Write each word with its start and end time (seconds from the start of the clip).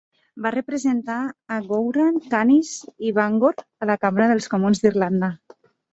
Va 0.43 0.51
representar 0.53 1.17
a 1.57 1.57
Gowran, 1.67 2.17
Canice 2.31 2.91
i 3.11 3.15
Bangor 3.19 3.61
a 3.85 3.89
la 3.91 3.97
Cambra 4.07 4.31
dels 4.33 4.49
Comuns 4.55 4.83
d'Irlanda. 4.87 5.31